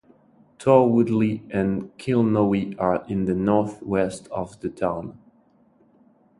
[0.57, 5.19] Torwoodlee and Kilnknowe are in the north west of the town.